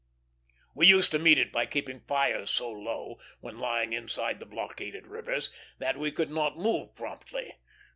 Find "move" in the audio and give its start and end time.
6.57-6.95